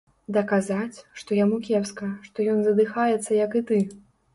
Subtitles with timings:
[0.37, 3.85] Даказаць, што яму кепска, што ён задыхаецца як і ты.